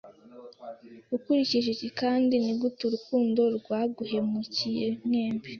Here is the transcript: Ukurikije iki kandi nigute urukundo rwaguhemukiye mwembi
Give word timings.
Ukurikije 1.15 1.69
iki 1.75 1.89
kandi 1.99 2.33
nigute 2.43 2.81
urukundo 2.85 3.41
rwaguhemukiye 3.57 4.87
mwembi 5.05 5.47